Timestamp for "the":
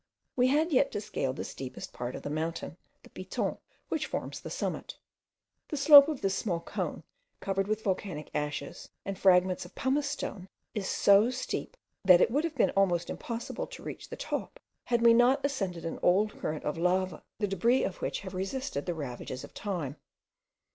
1.31-1.43, 2.23-2.29, 3.03-3.11, 4.39-4.49, 5.67-5.77, 14.09-14.15, 17.37-17.45, 18.87-18.95